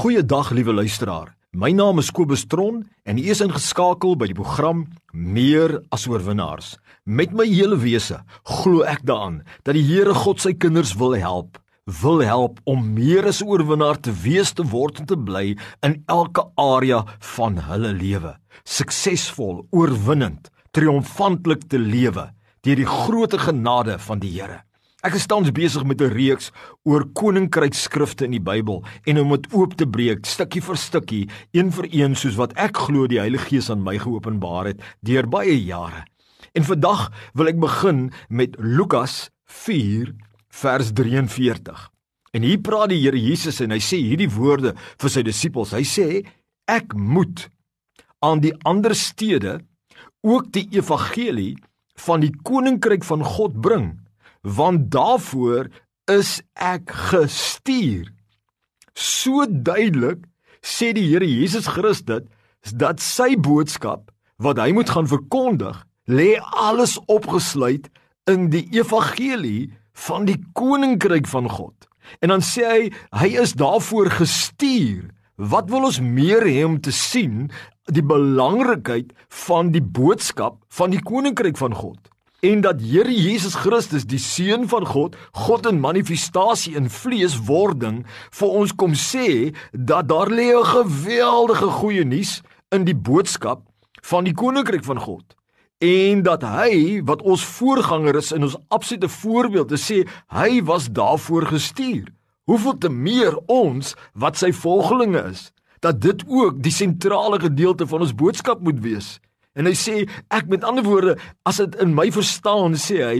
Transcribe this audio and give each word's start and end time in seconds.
Goeiedag 0.00 0.48
liewe 0.56 0.72
luisteraar. 0.72 1.34
My 1.52 1.74
naam 1.76 1.98
is 2.00 2.08
Kobus 2.10 2.46
Tron 2.48 2.78
en 3.04 3.18
u 3.20 3.24
is 3.28 3.42
ingeskakel 3.44 4.14
by 4.16 4.30
die 4.30 4.36
program 4.38 4.86
Meer 5.12 5.74
as 5.92 6.06
oorwinnaars. 6.08 6.70
Met 7.04 7.34
my 7.36 7.44
hele 7.44 7.76
wese 7.82 8.22
glo 8.48 8.80
ek 8.88 9.02
daaraan 9.04 9.42
dat 9.66 9.76
die 9.76 9.82
Here 9.84 10.14
God 10.16 10.40
sy 10.40 10.54
kinders 10.56 10.94
wil 10.96 11.18
help, 11.20 11.60
wil 12.00 12.24
help 12.24 12.62
om 12.64 12.86
meer 12.96 13.28
as 13.28 13.42
oorwinnaar 13.44 14.00
te 14.00 14.14
wees 14.24 14.54
te 14.56 14.64
word 14.72 15.02
en 15.02 15.10
te 15.10 15.20
bly 15.20 15.44
in 15.84 15.98
elke 16.08 16.46
area 16.56 17.02
van 17.34 17.60
hulle 17.68 17.92
lewe. 18.00 18.32
Suksesvol, 18.64 19.66
oorwinnend, 19.68 20.48
triomfantelik 20.72 21.68
te 21.68 21.76
lewe 21.76 22.30
deur 22.64 22.80
die 22.80 22.88
groot 22.88 23.36
genade 23.44 24.00
van 24.08 24.24
die 24.24 24.32
Here. 24.38 24.62
Ek 25.00 25.14
is 25.16 25.24
tans 25.24 25.48
besig 25.56 25.84
met 25.88 26.02
'n 26.04 26.12
reeks 26.12 26.50
oor 26.84 27.06
koninkryksskrifte 27.16 28.26
in 28.26 28.34
die 28.36 28.46
Bybel 28.50 28.84
en 29.08 29.18
om 29.18 29.30
dit 29.32 29.46
oop 29.52 29.72
te 29.74 29.86
breek 29.86 30.26
stukkie 30.26 30.60
vir 30.60 30.76
stukkie, 30.76 31.28
een 31.56 31.72
vir 31.72 31.86
een 31.88 32.14
soos 32.14 32.36
wat 32.36 32.52
ek 32.60 32.76
glo 32.76 33.06
die 33.06 33.18
Heilige 33.18 33.48
Gees 33.48 33.70
aan 33.70 33.82
my 33.82 33.96
geopenbaar 33.96 34.66
het 34.66 34.82
deur 35.00 35.26
baie 35.26 35.56
jare. 35.56 36.04
En 36.52 36.64
vandag 36.64 37.10
wil 37.32 37.48
ek 37.48 37.60
begin 37.60 38.12
met 38.28 38.56
Lukas 38.58 39.30
4 39.46 40.12
vers 40.50 40.92
43. 40.92 41.90
En 42.34 42.42
hier 42.42 42.60
praat 42.60 42.90
die 42.90 43.00
Here 43.00 43.16
Jesus 43.16 43.60
en 43.60 43.70
hy 43.70 43.80
sê 43.80 43.96
hierdie 43.96 44.28
woorde 44.28 44.74
vir 45.00 45.10
sy 45.10 45.22
disippels. 45.22 45.72
Hy 45.72 45.82
sê 45.82 46.26
ek 46.68 46.92
moet 46.94 47.48
aan 48.20 48.40
die 48.40 48.52
ander 48.64 48.94
stede 48.94 49.60
ook 50.20 50.52
die 50.52 50.68
evangelie 50.72 51.56
van 51.96 52.20
die 52.20 52.36
koninkryk 52.42 53.04
van 53.04 53.24
God 53.24 53.56
bring 53.62 53.96
want 54.40 54.90
daarvoor 54.92 55.68
is 56.10 56.40
ek 56.54 56.90
gestuur. 57.10 58.08
So 58.94 59.46
duidelik 59.46 60.24
sê 60.60 60.92
die 60.96 61.06
Here 61.08 61.26
Jesus 61.26 61.68
Christus 61.70 62.26
dat 62.76 63.00
sy 63.00 63.36
boodskap 63.40 64.10
wat 64.40 64.60
hy 64.60 64.72
moet 64.76 64.90
gaan 64.92 65.08
verkondig, 65.08 65.76
lê 66.08 66.36
alles 66.56 66.96
opgesluit 67.12 67.88
in 68.28 68.48
die 68.52 68.64
evangelie 68.72 69.70
van 70.06 70.26
die 70.28 70.38
koninkryk 70.56 71.28
van 71.28 71.48
God. 71.48 71.74
En 72.20 72.32
dan 72.32 72.44
sê 72.44 72.64
hy 72.66 72.82
hy 73.20 73.30
is 73.42 73.54
daarvoor 73.58 74.10
gestuur. 74.20 75.10
Wat 75.40 75.70
wil 75.72 75.88
ons 75.88 76.00
meer 76.04 76.44
hê 76.48 76.64
om 76.66 76.80
te 76.80 76.92
sien 76.92 77.48
die 77.90 78.04
belangrikheid 78.04 79.12
van 79.46 79.72
die 79.74 79.82
boodskap 79.84 80.58
van 80.68 80.92
die 80.92 81.02
koninkryk 81.04 81.56
van 81.60 81.76
God? 81.76 82.00
En 82.40 82.60
dat 82.60 82.80
Here 82.80 83.12
Jesus 83.12 83.54
Christus 83.54 84.06
die 84.08 84.20
seun 84.20 84.68
van 84.68 84.86
God, 84.86 85.16
God 85.32 85.66
in 85.68 85.80
manifestasie 85.80 86.74
in 86.78 86.88
vleeswording 86.90 88.04
vir 88.38 88.54
ons 88.62 88.72
kom 88.72 88.96
sê 88.96 89.52
dat 89.72 90.08
daar 90.08 90.30
lê 90.30 90.52
'n 90.56 90.64
geweldige 90.64 91.68
goeie 91.80 92.04
nuus 92.04 92.40
in 92.70 92.84
die 92.84 92.96
boodskap 92.96 93.62
van 94.02 94.24
die 94.24 94.34
koninkryk 94.34 94.84
van 94.84 94.98
God. 94.98 95.36
En 95.78 96.22
dat 96.22 96.42
hy 96.42 97.00
wat 97.04 97.22
ons 97.22 97.44
voorganger 97.44 98.16
is 98.16 98.32
in 98.32 98.42
ons 98.42 98.56
absolute 98.68 99.08
voorbeeld 99.08 99.68
te 99.68 99.78
sê 99.78 100.08
hy 100.28 100.62
was 100.62 100.90
daarvoor 100.90 101.46
gestuur. 101.46 102.12
Hoeveel 102.44 102.78
te 102.78 102.88
meer 102.88 103.36
ons 103.46 103.94
wat 104.12 104.36
sy 104.36 104.52
volgelinge 104.52 105.22
is 105.30 105.52
dat 105.80 106.00
dit 106.00 106.24
ook 106.28 106.62
die 106.62 106.72
sentrale 106.72 107.40
gedeelte 107.40 107.86
van 107.86 108.00
ons 108.00 108.14
boodskap 108.14 108.60
moet 108.60 108.80
wees 108.80 109.20
En 109.60 109.68
hy 109.68 109.76
sê 109.76 110.06
ek 110.32 110.48
met 110.48 110.64
ander 110.64 110.86
woorde 110.86 111.18
as 111.44 111.60
dit 111.60 111.74
in 111.84 111.92
my 111.96 112.08
verstaan 112.14 112.78
sê 112.80 113.02
hy 113.04 113.18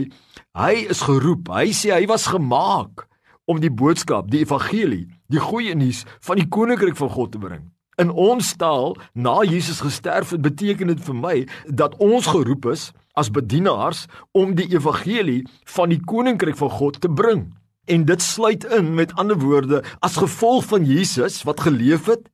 hy 0.57 0.73
is 0.89 1.03
geroep. 1.05 1.51
Hy 1.53 1.69
sê 1.75 1.93
hy 1.93 2.07
was 2.09 2.31
gemaak 2.33 3.05
om 3.45 3.61
die 3.61 3.71
boodskap, 3.71 4.31
die 4.31 4.41
evangelie, 4.41 5.05
die 5.29 5.43
goeie 5.43 5.75
nuus 5.77 6.01
van 6.25 6.41
die 6.41 6.47
koninkryk 6.49 6.97
van 6.97 7.13
God 7.13 7.35
te 7.35 7.41
bring. 7.41 7.69
In 8.01 8.09
ons 8.09 8.55
taal, 8.57 8.95
na 9.13 9.41
Jesus 9.45 9.83
gesterf 9.83 10.31
het, 10.33 10.41
beteken 10.41 10.89
dit 10.89 11.01
vir 11.05 11.17
my 11.17 11.35
dat 11.67 11.97
ons 12.01 12.31
geroep 12.31 12.65
is 12.73 12.89
as 13.19 13.29
bedienaars 13.29 14.07
om 14.37 14.55
die 14.57 14.69
evangelie 14.71 15.43
van 15.75 15.91
die 15.93 15.99
koninkryk 16.01 16.57
van 16.57 16.71
God 16.73 17.01
te 17.03 17.11
bring. 17.11 17.49
En 17.91 18.05
dit 18.07 18.23
sluit 18.23 18.65
in 18.77 18.93
met 18.97 19.13
ander 19.19 19.37
woorde 19.37 19.83
as 19.99 20.17
gevolg 20.17 20.65
van 20.71 20.87
Jesus 20.87 21.41
wat 21.45 21.61
geleef 21.67 22.09
het, 22.09 22.25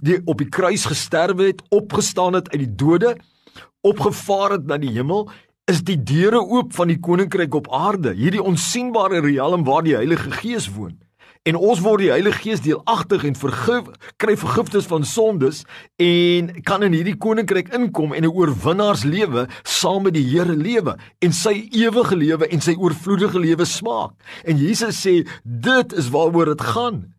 die, 0.00 0.18
op 0.24 0.40
die 0.40 0.48
kruis 0.48 0.88
gesterwe 0.88 1.52
het, 1.52 1.62
opgestaan 1.74 2.38
het 2.38 2.48
uit 2.52 2.64
die 2.64 2.74
dode, 2.74 3.16
opgevaar 3.80 4.58
het 4.58 4.66
na 4.66 4.78
die 4.78 4.92
hemel, 4.94 5.28
is 5.68 5.82
die 5.84 5.98
deure 6.00 6.40
oop 6.40 6.72
van 6.76 6.88
die 6.88 7.00
koninkryk 7.00 7.54
op 7.54 7.68
aarde, 7.74 8.14
hierdie 8.16 8.42
onsigbare 8.42 9.20
riem 9.20 9.64
waar 9.64 9.84
die 9.84 9.96
Heilige 9.96 10.30
Gees 10.40 10.70
woon. 10.72 10.96
En 11.48 11.56
ons 11.56 11.80
word 11.80 12.02
die 12.02 12.10
Heilige 12.10 12.42
Gees 12.42 12.62
deelagtig 12.64 13.24
en 13.24 13.36
vergif 13.38 13.86
kry 14.20 14.34
vergifnis 14.36 14.88
van 14.90 15.04
sondes 15.06 15.62
en 16.02 16.50
kan 16.66 16.84
in 16.84 16.96
hierdie 16.96 17.16
koninkryk 17.20 17.70
inkom 17.76 18.12
en 18.12 18.24
'n 18.24 18.32
oorwinnaarslewe 18.32 19.46
saam 19.62 20.02
met 20.02 20.14
die 20.14 20.26
Here 20.28 20.56
lewe 20.56 20.96
en 21.20 21.32
sy 21.32 21.68
ewige 21.72 22.16
lewe 22.16 22.48
en 22.48 22.60
sy 22.60 22.74
oorvloedige 22.74 23.38
lewe 23.38 23.64
smaak. 23.64 24.12
En 24.44 24.56
Jesus 24.56 25.06
sê 25.06 25.26
dit 25.44 25.92
is 25.92 26.10
waaroor 26.10 26.56
dit 26.56 26.60
gaan. 26.60 27.14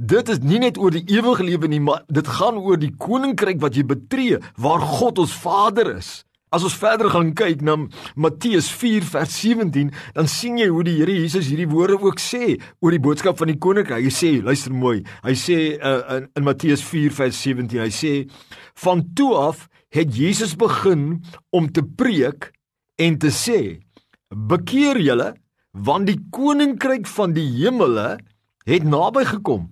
Dit 0.00 0.30
is 0.32 0.38
nie 0.40 0.56
net 0.62 0.78
oor 0.80 0.94
die 0.94 1.04
ewige 1.12 1.44
lewe 1.44 1.68
nie, 1.68 1.78
maar 1.84 2.06
dit 2.08 2.24
gaan 2.24 2.56
oor 2.56 2.78
die 2.80 2.94
koninkryk 2.96 3.58
wat 3.60 3.74
jy 3.76 3.82
betree 3.84 4.38
waar 4.56 4.80
God 4.80 5.18
ons 5.20 5.34
Vader 5.36 5.90
is. 5.92 6.22
As 6.50 6.64
ons 6.64 6.74
verder 6.80 7.10
gaan 7.12 7.34
kyk 7.36 7.60
na 7.62 7.74
Matteus 8.16 8.70
4 8.72 9.04
vers 9.04 9.34
17, 9.42 9.90
dan 10.16 10.30
sien 10.30 10.56
jy 10.56 10.70
hoe 10.72 10.84
die 10.88 10.94
Here 10.96 11.12
Jesus 11.12 11.50
hierdie 11.52 11.68
woorde 11.68 11.98
ook 12.00 12.16
sê 12.18 12.56
oor 12.80 12.96
die 12.96 13.02
boodskap 13.04 13.36
van 13.38 13.52
die 13.52 13.58
koninkryk. 13.60 14.00
Hy 14.08 14.12
sê, 14.14 14.30
luister 14.42 14.72
mooi. 14.72 15.02
Hy 15.26 15.34
sê 15.36 15.58
uh, 15.76 15.98
in, 16.16 16.30
in 16.40 16.46
Matteus 16.48 16.80
4 16.88 17.12
vers 17.18 17.42
17, 17.44 17.82
hy 17.84 17.90
sê 17.92 18.12
van 18.80 19.02
toe 19.12 19.34
af 19.36 19.66
het 19.92 20.16
Jesus 20.16 20.54
begin 20.56 21.20
om 21.52 21.68
te 21.68 21.84
preek 21.84 22.48
en 22.96 23.20
te 23.20 23.28
sê: 23.28 23.60
"Bekeer 24.32 24.96
julle, 25.04 25.34
want 25.76 26.08
die 26.08 26.18
koninkryk 26.32 27.04
van 27.18 27.36
die 27.36 27.46
hemele 27.60 28.16
het 28.64 28.88
naby 28.88 29.26
gekom." 29.28 29.68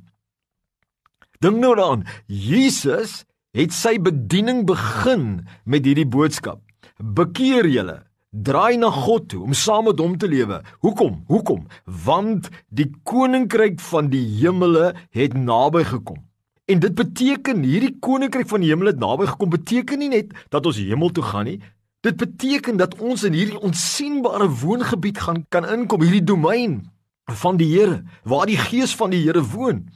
Dink 1.38 1.60
nou 1.62 1.74
daaraan. 1.78 2.02
Jesus 2.26 3.22
het 3.54 3.74
sy 3.74 3.94
bediening 4.02 4.64
begin 4.66 5.44
met 5.62 5.86
hierdie 5.86 6.08
boodskap. 6.08 6.58
Bekeer 6.98 7.68
julle, 7.70 8.00
draai 8.34 8.74
na 8.80 8.90
God 8.90 9.28
toe 9.30 9.44
om 9.46 9.54
saam 9.54 9.86
met 9.86 10.00
hom 10.02 10.16
te 10.18 10.26
lewe. 10.30 10.58
Hoekom? 10.82 11.20
Hoekom? 11.30 11.68
Want 11.86 12.48
die 12.74 12.88
koninkryk 13.06 13.78
van 13.86 14.10
die 14.10 14.24
hemele 14.40 14.90
het 15.14 15.36
naby 15.38 15.84
gekom. 15.86 16.24
En 16.68 16.82
dit 16.82 16.94
beteken 16.98 17.62
hierdie 17.62 17.94
koninkryk 18.02 18.50
van 18.50 18.64
die 18.64 18.72
hemel 18.72 18.90
het 18.90 18.98
naby 19.00 19.30
gekom 19.30 19.54
beteken 19.54 20.02
nie 20.02 20.10
net 20.12 20.34
dat 20.50 20.66
ons 20.66 20.80
hemel 20.82 21.14
toe 21.14 21.24
gaan 21.30 21.46
nie. 21.48 21.60
Dit 22.02 22.18
beteken 22.18 22.82
dat 22.82 22.98
ons 22.98 23.22
in 23.24 23.38
hierdie 23.38 23.62
onsigbare 23.62 24.50
woongebied 24.58 25.22
gaan 25.22 25.44
kan 25.54 25.66
inkom, 25.70 26.02
hierdie 26.02 26.26
domein 26.26 26.82
van 27.30 27.56
die 27.62 27.70
Here 27.70 28.02
waar 28.26 28.50
die 28.50 28.58
gees 28.58 28.90
van 28.98 29.14
die 29.14 29.22
Here 29.22 29.42
woon 29.54 29.86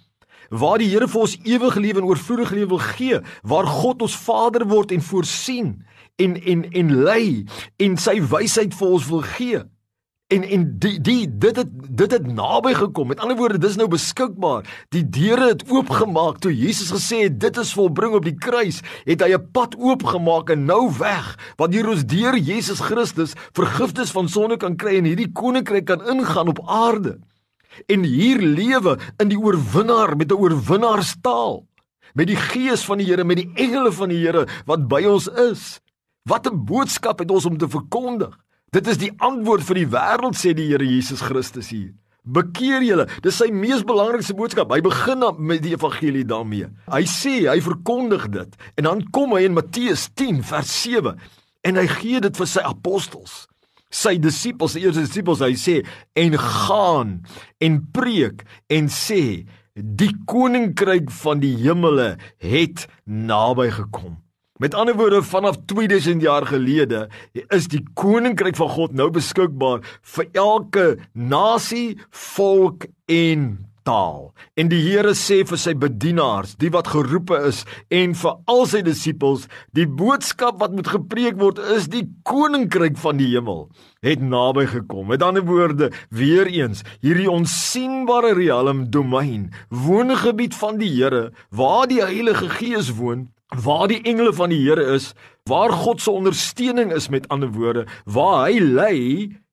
waar 0.53 0.79
die 0.83 0.91
Here 0.93 1.09
vir 1.09 1.25
ons 1.25 1.39
ewige 1.49 1.81
lewe 1.81 2.03
en 2.03 2.09
oorvloedige 2.11 2.55
lewe 2.59 2.75
wil 2.77 2.85
gee, 2.93 3.21
waar 3.43 3.69
God 3.69 4.05
ons 4.05 4.17
Vader 4.17 4.67
word 4.69 4.93
en 4.93 5.05
voorsien 5.05 5.77
en 6.21 6.37
en 6.37 6.67
en 6.71 6.97
lei 7.05 7.45
en 7.81 7.97
sy 7.97 8.19
wysheid 8.21 8.77
vir 8.77 8.99
ons 8.99 9.07
wil 9.09 9.25
gee. 9.35 9.63
En 10.33 10.45
en 10.45 10.63
die 10.81 10.97
die 11.05 11.25
dit 11.29 11.57
het 11.57 11.73
dit 11.89 12.13
het 12.13 12.27
naby 12.27 12.73
gekom. 12.77 13.11
Met 13.13 13.21
ander 13.21 13.37
woorde, 13.37 13.59
dis 13.61 13.77
nou 13.77 13.89
beskikbaar. 13.93 14.69
Die 14.93 15.03
deure 15.05 15.51
het 15.51 15.65
oopgemaak 15.69 16.41
toe 16.45 16.53
Jesus 16.57 16.93
gesê 16.93 17.25
het 17.27 17.41
dit 17.41 17.61
is 17.61 17.73
volbring 17.77 18.17
op 18.17 18.29
die 18.29 18.37
kruis, 18.37 18.81
het 19.09 19.25
hy 19.25 19.33
'n 19.33 19.51
pad 19.53 19.77
oopgemaak 19.77 20.51
en 20.51 20.65
nou 20.65 20.93
weg 20.99 21.37
wat 21.57 21.73
hier 21.73 21.89
ons 21.89 22.05
deur 22.05 22.37
Jesus 22.37 22.81
Christus 22.81 23.33
vergifnis 23.53 24.11
van 24.11 24.29
sonde 24.29 24.57
kan 24.57 24.77
kry 24.77 24.97
en 24.97 25.05
hierdie 25.05 25.33
koninkryk 25.33 25.85
kan 25.85 26.09
ingaan 26.09 26.49
op 26.49 26.61
aarde 26.67 27.19
en 27.87 28.05
hier 28.05 28.41
lewe 28.41 28.99
in 29.23 29.29
die 29.29 29.39
oorwinnaar 29.39 30.17
met 30.17 30.33
'n 30.33 30.41
oorwinnaarstaal 30.41 31.63
met 32.15 32.29
die 32.29 32.37
gees 32.37 32.85
van 32.85 33.01
die 33.01 33.09
Here 33.09 33.25
met 33.25 33.41
die 33.41 33.51
engele 33.55 33.93
van 33.93 34.13
die 34.13 34.21
Here 34.21 34.47
wat 34.69 34.89
by 34.89 35.05
ons 35.09 35.29
is. 35.29 35.81
Wat 36.29 36.47
'n 36.47 36.65
boodskap 36.65 37.19
het 37.19 37.31
ons 37.31 37.45
om 37.45 37.59
te 37.59 37.69
verkondig. 37.69 38.39
Dit 38.71 38.87
is 38.87 38.99
die 38.99 39.13
antwoord 39.19 39.63
vir 39.63 39.75
die 39.75 39.87
wêreld 39.87 40.37
sê 40.37 40.55
die 40.55 40.69
Here 40.69 40.85
Jesus 40.85 41.21
Christus 41.21 41.71
hier. 41.71 41.93
Bekeer 42.25 42.83
julle 42.83 43.09
dis 43.23 43.37
sy 43.37 43.51
mees 43.51 43.83
belangrikste 43.83 44.35
boodskap. 44.35 44.71
Hy 44.71 44.81
begin 44.81 45.25
met 45.39 45.63
die 45.63 45.75
evangelie 45.75 46.25
daarmee. 46.25 46.69
Hy 46.87 47.03
sê 47.03 47.49
hy 47.51 47.61
verkondig 47.61 48.29
dit. 48.29 48.57
En 48.77 48.85
dan 48.85 49.11
kom 49.11 49.33
hy 49.33 49.43
in 49.43 49.55
Matteus 49.55 50.09
10 50.15 50.43
vers 50.43 50.83
7 50.83 51.19
en 51.63 51.77
hy 51.77 51.87
gee 51.87 52.21
dit 52.21 52.37
vir 52.37 52.47
sy 52.47 52.61
apostels 52.61 53.49
sy 53.93 54.17
disippels, 54.23 54.77
die 54.77 54.87
eerste 54.87 55.05
disippels, 55.07 55.45
hy 55.45 55.55
sê 55.61 55.81
en 56.19 56.37
gaan 56.41 57.19
en 57.63 57.79
preek 57.95 58.47
en 58.73 58.89
sê 58.93 59.23
die 59.77 60.13
koninkryk 60.29 61.13
van 61.23 61.41
die 61.41 61.55
hemele 61.63 62.17
het 62.43 62.87
naby 63.05 63.71
gekom. 63.73 64.19
Met 64.63 64.77
ander 64.79 64.95
woorde 64.95 65.23
vanaf 65.27 65.57
2000 65.67 66.23
jaar 66.23 66.47
gelede 66.47 67.09
is 67.51 67.67
die 67.73 67.83
koninkryk 67.99 68.57
van 68.61 68.69
God 68.71 68.93
nou 68.95 69.09
beskikbaar 69.11 69.81
vir 70.15 70.29
elke 70.39 70.87
nasie, 71.13 71.99
volk 72.37 72.87
en 73.11 73.49
taal. 73.87 74.33
En 74.57 74.71
die 74.73 74.81
Here 74.83 75.15
sê 75.19 75.43
vir 75.49 75.61
sy 75.61 75.75
bedienaars, 75.79 76.57
die 76.61 76.71
wat 76.75 76.91
geroepe 76.93 77.39
is 77.49 77.63
en 77.93 78.17
vir 78.19 78.37
al 78.51 78.65
sy 78.71 78.83
disippels, 78.87 79.49
die 79.77 79.87
boodskap 79.87 80.61
wat 80.63 80.75
moet 80.77 80.91
gepreek 80.93 81.39
word 81.41 81.61
is 81.77 81.89
die 81.93 82.05
koninkryk 82.29 82.99
van 83.03 83.21
die 83.21 83.31
hemel 83.35 83.69
het 84.03 84.23
naby 84.23 84.67
gekom. 84.67 85.07
Met 85.13 85.23
ander 85.23 85.45
woorde, 85.47 85.93
weer 86.11 86.49
eens, 86.51 86.83
hierdie 87.05 87.31
onsigbare 87.31 88.35
riem 88.35 88.89
domein, 88.91 89.51
woongebied 89.71 90.57
van 90.59 90.81
die 90.83 90.91
Here, 90.93 91.31
waar 91.51 91.87
die 91.91 92.03
Heilige 92.03 92.51
Gees 92.51 92.91
woon, 92.99 93.29
waar 93.63 93.87
die 93.89 94.03
engele 94.09 94.33
van 94.35 94.51
die 94.51 94.61
Here 94.65 94.95
is, 94.95 95.13
waar 95.49 95.73
God 95.73 96.03
se 96.03 96.11
ondersteuning 96.11 96.93
is 96.93 97.09
met 97.09 97.29
ander 97.29 97.51
woorde, 97.55 97.87
waar 98.05 98.49
hy 98.49 98.59
lê 98.61 98.93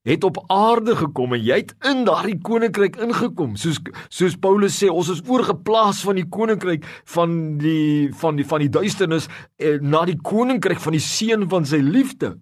het 0.10 0.24
op 0.24 0.42
aarde 0.48 0.96
gekom 0.98 1.34
en 1.38 1.44
jy 1.44 1.62
het 1.62 1.76
in 1.86 2.04
daardie 2.08 2.40
koninkryk 2.42 2.98
ingekom. 3.04 3.56
Soos 3.60 3.80
soos 4.10 4.38
Paulus 4.42 4.78
sê 4.82 4.90
ons 4.90 5.12
is 5.14 5.22
oorgeplaas 5.28 6.02
van 6.08 6.20
die 6.20 6.28
koninkryk 6.30 6.86
van 7.14 7.40
die 7.62 8.10
van 8.22 8.40
die 8.40 8.48
van 8.50 8.66
die 8.66 8.74
duisternis 8.74 9.30
eh, 9.58 9.78
na 9.82 10.06
die 10.10 10.18
koninkryk 10.18 10.82
van 10.82 10.98
die 10.98 11.04
seun 11.04 11.50
van 11.52 11.68
sy 11.70 11.84
liefde. 11.86 12.38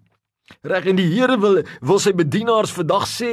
Reg 0.64 0.86
en 0.88 0.96
die 0.96 1.10
Here 1.10 1.36
wil 1.40 1.60
wil 1.84 1.98
sy 2.00 2.14
bedienaars 2.16 2.72
vandag 2.72 3.04
sê 3.10 3.32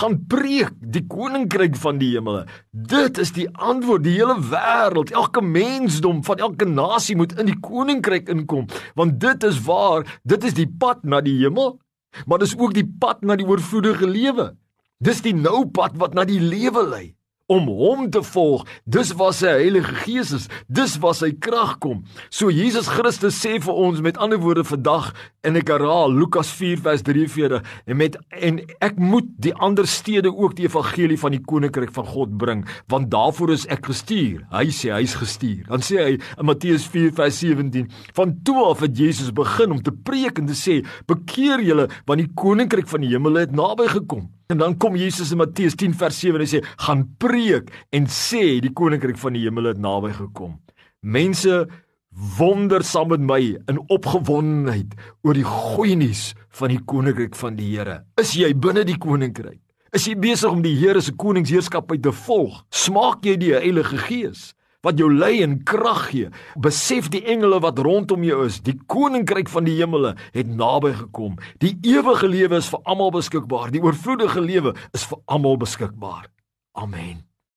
gaan 0.00 0.18
preek 0.26 0.74
die 0.82 1.04
koninkryk 1.06 1.78
van 1.78 2.00
die 2.02 2.10
hemele. 2.16 2.42
Dit 2.72 3.20
is 3.22 3.30
die 3.36 3.46
antwoord. 3.54 4.02
Die 4.02 4.16
hele 4.18 4.34
wêreld 4.50 5.14
elke 5.14 5.44
mensdom 5.46 6.24
van 6.26 6.42
elke 6.42 6.66
nasie 6.66 7.16
moet 7.16 7.36
in 7.38 7.52
die 7.52 7.60
koninkryk 7.62 8.28
inkom 8.34 8.66
want 8.98 9.20
dit 9.22 9.46
is 9.46 9.62
waar 9.62 10.06
dit 10.26 10.44
is 10.44 10.58
die 10.58 10.66
pad 10.66 11.06
na 11.06 11.22
die 11.22 11.38
hemel 11.44 11.76
maar 12.26 12.38
dis 12.38 12.56
ook 12.58 12.74
die 12.74 12.86
pad 12.86 13.22
na 13.22 13.36
die 13.36 13.46
oorvloedige 13.46 14.06
lewe. 14.06 14.54
Dis 14.98 15.20
die 15.22 15.34
nou 15.34 15.66
pad 15.68 15.96
wat 16.00 16.14
na 16.14 16.24
die 16.24 16.40
lewe 16.40 16.86
lei 16.88 17.06
om 17.46 17.68
hom 17.70 18.10
te 18.10 18.22
volg. 18.26 18.66
Dis 18.84 19.12
waar 19.18 19.34
sy 19.36 19.52
Heilige 19.60 19.94
Gees 20.02 20.32
is. 20.34 20.48
Dis 20.66 20.96
waar 21.02 21.14
sy 21.14 21.30
krag 21.42 21.76
kom. 21.82 22.02
So 22.30 22.50
Jesus 22.50 22.88
Christus 22.90 23.38
sê 23.38 23.56
vir 23.62 23.78
ons 23.86 24.02
met 24.02 24.18
ander 24.22 24.40
woorde 24.42 24.64
vandag 24.66 25.12
en 25.46 25.58
ek 25.60 25.70
herhaal 25.70 26.10
Lukas 26.10 26.50
4 26.58 26.82
vers 26.82 27.04
43 27.06 27.62
en 27.86 27.98
met 28.00 28.18
en 28.34 28.58
ek 28.82 28.98
moet 28.98 29.28
die 29.42 29.54
ander 29.62 29.86
stede 29.86 30.32
ook 30.32 30.56
die 30.58 30.66
evangelie 30.66 31.18
van 31.22 31.36
die 31.36 31.42
koninkryk 31.42 31.92
van 31.94 32.08
God 32.10 32.34
bring 32.40 32.64
want 32.90 33.12
daarvoor 33.14 33.54
is 33.54 33.66
ek 33.70 33.86
gestuur. 33.92 34.42
Hy 34.50 34.66
sê 34.74 34.90
hy's 34.96 35.14
gestuur. 35.20 35.62
Dan 35.70 35.86
sê 35.86 36.00
hy 36.02 36.14
in 36.18 36.48
Matteus 36.50 36.88
4 36.90 37.14
vers 37.14 37.42
17 37.44 37.86
van 38.16 38.34
toe 38.46 38.58
af 38.72 38.82
het 38.82 38.98
Jesus 38.98 39.30
begin 39.34 39.76
om 39.76 39.82
te 39.82 39.94
preek 39.94 40.42
en 40.42 40.50
te 40.50 40.58
sê 40.58 40.80
bekeer 41.06 41.62
julle 41.62 41.86
want 42.08 42.22
die 42.22 42.32
koninkryk 42.34 42.90
van 42.90 43.06
die 43.06 43.14
hemel 43.14 43.44
het 43.44 43.54
naby 43.54 43.86
gekom. 43.94 44.26
En 44.46 44.58
dan 44.58 44.76
kom 44.78 44.94
Jesus 44.96 45.32
in 45.34 45.40
Matteus 45.40 45.74
10 45.74 45.94
vers 45.98 46.18
7 46.22 46.38
en 46.38 46.44
hy 46.44 46.50
sê: 46.50 46.60
"Gaan 46.86 47.02
preek 47.18 47.72
en 47.90 48.06
sê 48.06 48.60
die 48.62 48.72
koninkryk 48.72 49.18
van 49.18 49.32
die 49.32 49.42
hemel 49.42 49.64
het 49.72 49.78
naby 49.78 50.12
gekom." 50.12 50.60
Mense 51.02 51.66
wonder 52.38 52.84
saam 52.84 53.08
met 53.08 53.20
my 53.20 53.40
in 53.68 53.80
opgewondenheid 53.92 54.94
oor 55.22 55.34
die 55.34 55.44
goeie 55.44 55.96
nuus 55.96 56.34
van 56.48 56.72
die 56.72 56.80
koninkryk 56.80 57.34
van 57.36 57.56
die 57.56 57.76
Here. 57.76 58.04
Is 58.16 58.34
jy 58.34 58.54
binne 58.54 58.84
die 58.84 58.98
koninkryk? 58.98 59.60
Is 59.92 60.06
jy 60.06 60.14
besig 60.14 60.50
om 60.50 60.62
die 60.62 60.76
Here 60.76 61.00
se 61.00 61.12
koningsheerskappy 61.12 61.98
te 61.98 62.12
volg? 62.12 62.64
Smaak 62.70 63.24
jy 63.24 63.36
die 63.36 63.52
Heilige 63.52 63.98
Gees? 63.98 64.54
Wat 64.84 64.98
jou 64.98 65.08
lei 65.12 65.42
en 65.44 65.58
krag 65.64 66.08
gee. 66.10 66.32
Besef 66.60 67.10
die 67.12 67.22
engele 67.24 67.60
wat 67.64 67.78
rondom 67.78 68.24
jou 68.26 68.44
is, 68.46 68.60
die 68.64 68.76
koninkryk 68.86 69.48
van 69.52 69.68
die 69.68 69.76
hemele 69.78 70.16
het 70.34 70.50
naby 70.50 70.92
gekom. 71.04 71.38
Die 71.62 71.76
ewige 71.86 72.28
lewe 72.28 72.60
is 72.60 72.70
vir 72.72 72.82
almal 72.84 73.14
beskikbaar. 73.14 73.70
Die 73.74 73.82
oorvloedige 73.84 74.40
lewe 74.40 74.74
is 74.96 75.06
vir 75.08 75.22
almal 75.26 75.56
beskikbaar. 75.62 76.28
Amen. 76.76 77.24